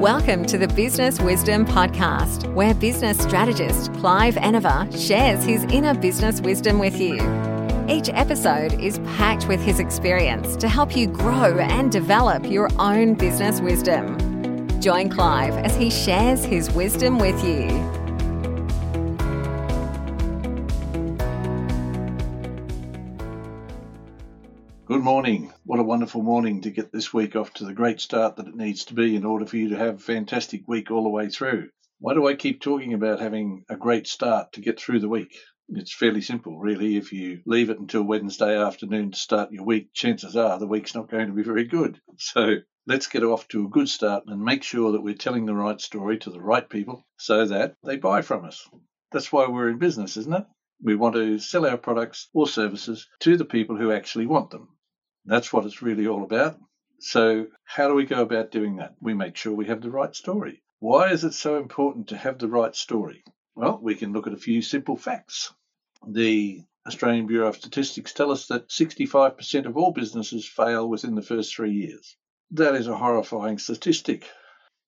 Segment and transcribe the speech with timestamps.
[0.00, 6.42] Welcome to the Business Wisdom Podcast, where business strategist Clive Enever shares his inner business
[6.42, 7.14] wisdom with you.
[7.88, 13.14] Each episode is packed with his experience to help you grow and develop your own
[13.14, 14.18] business wisdom.
[14.82, 17.95] Join Clive as he shares his wisdom with you.
[24.86, 25.52] Good morning.
[25.64, 28.54] What a wonderful morning to get this week off to the great start that it
[28.54, 31.28] needs to be in order for you to have a fantastic week all the way
[31.28, 31.70] through.
[31.98, 35.36] Why do I keep talking about having a great start to get through the week?
[35.70, 36.96] It's fairly simple, really.
[36.96, 40.94] If you leave it until Wednesday afternoon to start your week, chances are the week's
[40.94, 42.00] not going to be very good.
[42.18, 45.54] So let's get off to a good start and make sure that we're telling the
[45.56, 48.64] right story to the right people so that they buy from us.
[49.10, 50.46] That's why we're in business, isn't it?
[50.80, 54.68] We want to sell our products or services to the people who actually want them.
[55.26, 56.56] That's what it's really all about.
[57.00, 58.94] So, how do we go about doing that?
[59.00, 60.62] We make sure we have the right story.
[60.78, 63.24] Why is it so important to have the right story?
[63.56, 65.52] Well, we can look at a few simple facts.
[66.06, 71.22] The Australian Bureau of Statistics tell us that 65% of all businesses fail within the
[71.22, 72.16] first three years.
[72.52, 74.30] That is a horrifying statistic.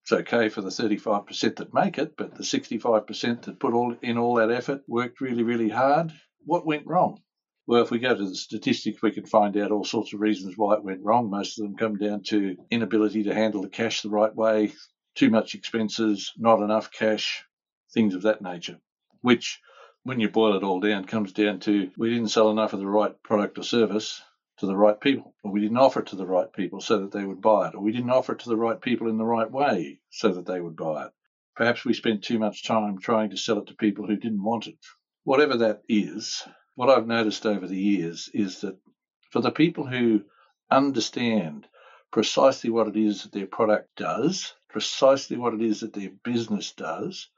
[0.02, 4.16] It's okay for the 35% that make it, but the 65% that put all in
[4.16, 6.12] all that effort, worked really, really hard,
[6.44, 7.20] what went wrong?
[7.68, 10.56] Well, if we go to the statistics, we can find out all sorts of reasons
[10.56, 11.28] why it went wrong.
[11.28, 14.72] Most of them come down to inability to handle the cash the right way,
[15.14, 17.44] too much expenses, not enough cash,
[17.92, 18.80] things of that nature.
[19.20, 19.60] Which,
[20.02, 22.86] when you boil it all down, comes down to we didn't sell enough of the
[22.86, 24.22] right product or service
[24.60, 27.12] to the right people, or we didn't offer it to the right people so that
[27.12, 29.26] they would buy it, or we didn't offer it to the right people in the
[29.26, 31.12] right way so that they would buy it.
[31.54, 34.68] Perhaps we spent too much time trying to sell it to people who didn't want
[34.68, 34.78] it.
[35.24, 36.42] Whatever that is,
[36.78, 38.78] what I've noticed over the years is that
[39.32, 40.22] for the people who
[40.70, 41.66] understand
[42.12, 46.70] precisely what it is that their product does, precisely what it is that their business
[46.70, 47.30] does,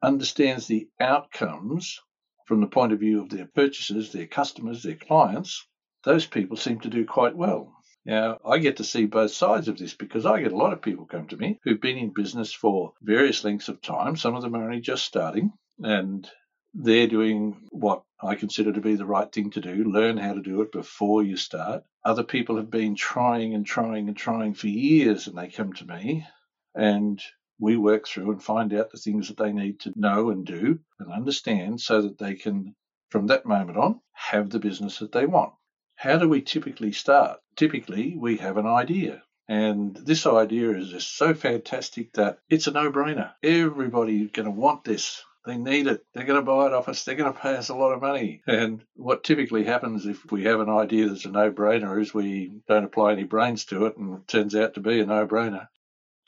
[0.00, 2.00] understands the outcomes
[2.46, 5.66] from the point of view of their purchasers, their customers, their clients,
[6.04, 7.74] those people seem to do quite well.
[8.04, 10.80] Now, I get to see both sides of this because I get a lot of
[10.80, 14.14] people come to me who've been in business for various lengths of time.
[14.14, 16.30] Some of them are only just starting, and
[16.72, 19.84] they're doing what I consider to be the right thing to do.
[19.84, 21.84] Learn how to do it before you start.
[22.04, 25.86] Other people have been trying and trying and trying for years and they come to
[25.86, 26.26] me
[26.74, 27.20] and
[27.58, 30.78] we work through and find out the things that they need to know and do
[30.98, 32.74] and understand so that they can,
[33.10, 35.52] from that moment on, have the business that they want.
[35.94, 37.40] How do we typically start?
[37.56, 39.22] Typically, we have an idea.
[39.48, 43.32] And this idea is just so fantastic that it's a no brainer.
[43.42, 45.22] Everybody's going to want this.
[45.46, 46.04] They need it.
[46.12, 47.04] They're going to buy it off us.
[47.04, 48.42] They're going to pay us a lot of money.
[48.46, 52.84] And what typically happens if we have an idea that's a no-brainer is we don't
[52.84, 55.68] apply any brains to it and it turns out to be a no-brainer.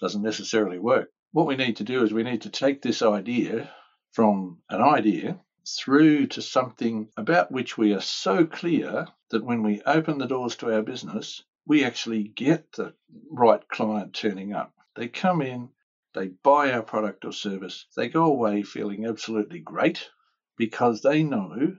[0.00, 1.10] Doesn't necessarily work.
[1.32, 3.70] What we need to do is we need to take this idea
[4.12, 9.82] from an idea through to something about which we are so clear that when we
[9.86, 12.94] open the doors to our business, we actually get the
[13.30, 14.72] right client turning up.
[14.96, 15.68] They come in,
[16.14, 20.10] they buy our product or service, they go away feeling absolutely great
[20.56, 21.76] because they know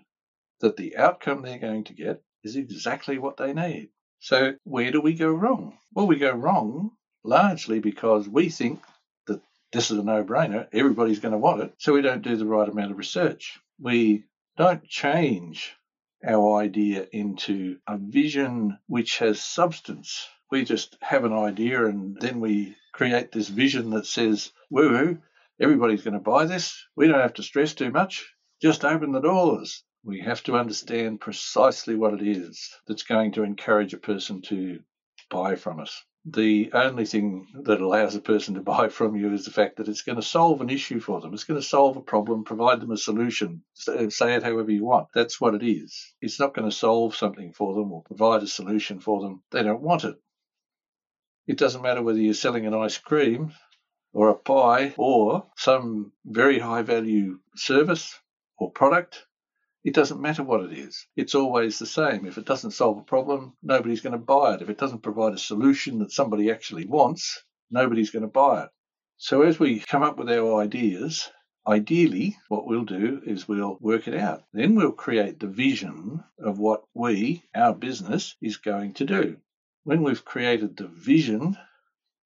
[0.59, 3.89] that the outcome they're going to get is exactly what they need.
[4.19, 5.77] So, where do we go wrong?
[5.93, 6.91] Well, we go wrong
[7.23, 8.81] largely because we think
[9.27, 12.35] that this is a no brainer, everybody's going to want it, so we don't do
[12.35, 13.59] the right amount of research.
[13.79, 14.25] We
[14.57, 15.75] don't change
[16.25, 20.27] our idea into a vision which has substance.
[20.49, 25.17] We just have an idea and then we create this vision that says, woo
[25.59, 26.85] everybody's going to buy this.
[26.95, 28.25] We don't have to stress too much.
[28.61, 29.83] Just open the doors.
[30.03, 34.79] We have to understand precisely what it is that's going to encourage a person to
[35.29, 36.03] buy from us.
[36.25, 39.87] The only thing that allows a person to buy from you is the fact that
[39.87, 41.33] it's going to solve an issue for them.
[41.33, 43.63] It's going to solve a problem, provide them a solution.
[43.87, 45.07] Uh, say it however you want.
[45.13, 46.13] That's what it is.
[46.21, 49.43] It's not going to solve something for them or provide a solution for them.
[49.51, 50.15] They don't want it.
[51.45, 53.51] It doesn't matter whether you're selling an ice cream
[54.13, 58.17] or a pie or some very high value service
[58.57, 59.25] or product.
[59.83, 61.05] It doesn't matter what it is.
[61.17, 62.25] It's always the same.
[62.25, 64.61] If it doesn't solve a problem, nobody's going to buy it.
[64.61, 68.69] If it doesn't provide a solution that somebody actually wants, nobody's going to buy it.
[69.17, 71.29] So as we come up with our ideas,
[71.67, 74.43] ideally what we'll do is we'll work it out.
[74.53, 79.37] Then we'll create the vision of what we, our business, is going to do.
[79.85, 81.57] When we've created the vision,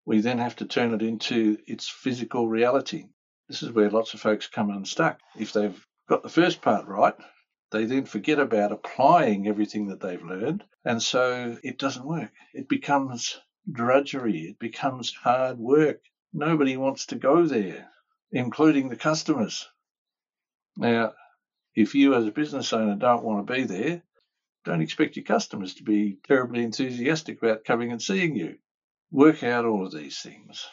[0.06, 3.08] we then have to turn it into its physical reality.
[3.48, 5.20] This is where lots of folks come unstuck.
[5.36, 7.16] If they've got the first part right,
[7.72, 12.32] they then forget about applying everything that they've learned, and so it doesn't work.
[12.54, 13.40] It becomes
[13.70, 16.02] drudgery, it becomes hard work.
[16.32, 17.90] Nobody wants to go there,
[18.32, 19.68] including the customers.
[20.78, 21.14] Now,
[21.76, 24.04] if you as a business owner don't want to be there,
[24.68, 28.58] don't expect your customers to be terribly enthusiastic about coming and seeing you.
[29.12, 30.68] Work out all of these things.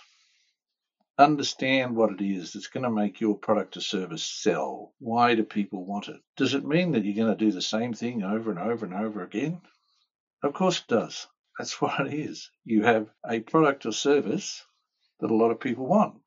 [1.17, 4.93] Understand what it is that's going to make your product or service sell.
[4.99, 6.21] Why do people want it?
[6.37, 8.95] Does it mean that you're going to do the same thing over and over and
[8.95, 9.61] over again?
[10.43, 11.29] Of course it does.
[11.57, 12.51] That's what it is.
[12.65, 14.65] You have a product or service
[15.21, 16.21] that a lot of people want.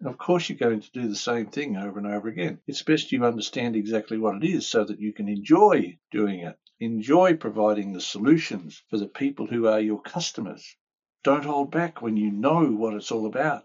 [0.00, 2.60] And of course, you're going to do the same thing over and over again.
[2.66, 6.58] It's best you understand exactly what it is so that you can enjoy doing it,
[6.80, 10.76] enjoy providing the solutions for the people who are your customers.
[11.22, 13.64] Don't hold back when you know what it's all about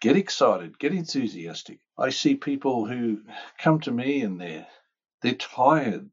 [0.00, 1.78] get excited, get enthusiastic.
[1.98, 3.20] I see people who
[3.58, 4.66] come to me and they're
[5.22, 6.08] they're tired.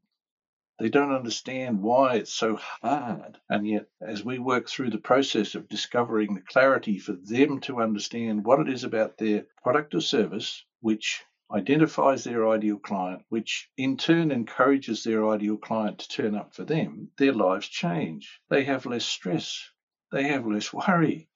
[0.78, 3.38] They don't understand why it's so hard.
[3.48, 7.80] And yet, as we work through the process of discovering the clarity for them to
[7.80, 13.70] understand what it is about their product or service, which identifies their ideal client, which
[13.76, 18.40] in turn encourages their ideal client to turn up for them, their lives change.
[18.50, 19.70] They have less stress.
[20.12, 21.28] They have less worry.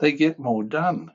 [0.00, 1.12] They get more done.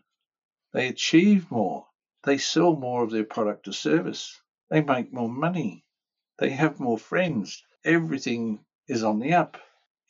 [0.72, 1.88] They achieve more.
[2.24, 4.42] They sell more of their product or service.
[4.70, 5.86] They make more money.
[6.40, 7.64] They have more friends.
[7.84, 9.58] Everything is on the up.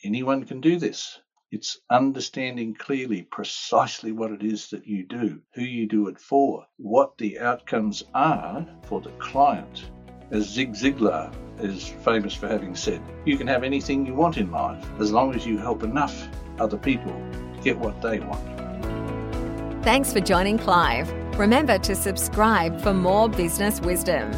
[0.04, 1.20] Anyone can do this.
[1.54, 6.66] It's understanding clearly precisely what it is that you do, who you do it for,
[6.78, 9.92] what the outcomes are for the client.
[10.32, 14.50] As Zig Ziglar is famous for having said, you can have anything you want in
[14.50, 16.28] life as long as you help enough
[16.58, 17.14] other people
[17.62, 19.84] get what they want.
[19.84, 21.12] Thanks for joining Clive.
[21.38, 24.32] Remember to subscribe for more business wisdom.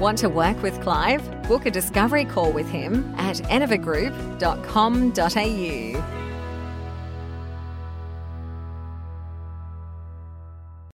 [0.00, 1.42] Want to work with Clive?
[1.46, 6.23] Book a discovery call with him at enervagroup.com.au.